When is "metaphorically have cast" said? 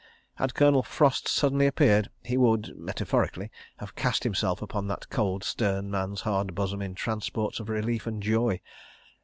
2.75-4.23